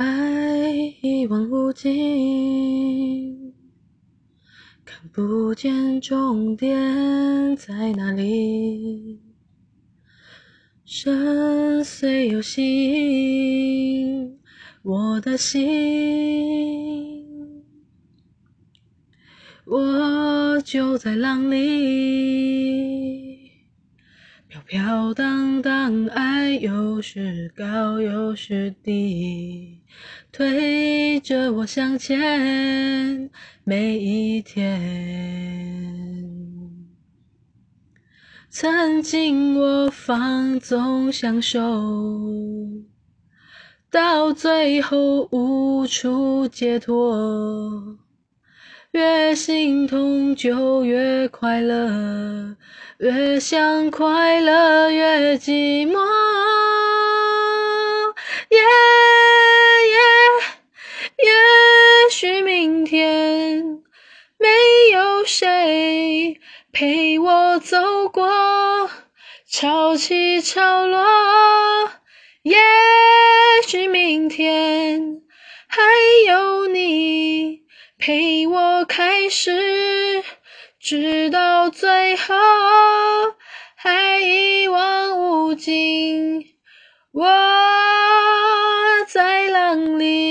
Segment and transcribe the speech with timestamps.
[0.00, 3.52] 爱一望无际，
[4.82, 9.20] 看不见终点在哪里。
[10.86, 14.38] 深邃又吸引
[14.80, 15.60] 我的心，
[19.66, 23.09] 我就在浪里，
[24.50, 29.78] 飘飘荡荡，爱有时高有时低，
[30.32, 33.30] 推着我向前，
[33.62, 34.66] 每一天。
[38.48, 41.60] 曾经我放纵享受，
[43.88, 47.96] 到最后无处解脱。
[48.92, 52.56] 越心痛就越快乐，
[52.98, 55.98] 越想快乐越寂寞。
[58.48, 59.98] 也也
[61.24, 61.30] 也
[62.10, 63.62] 许明天
[64.38, 64.48] 没
[64.92, 66.40] 有谁。
[66.72, 68.90] 陪我走过
[69.48, 71.04] 潮起潮落，
[72.42, 72.56] 也
[73.66, 75.20] 许明天
[75.68, 75.80] 还
[76.26, 76.99] 有你
[78.00, 80.24] 陪我开始，
[80.80, 82.34] 直到最后
[83.76, 86.56] 还一望无尽。
[87.12, 87.26] 我
[89.06, 90.29] 在浪里。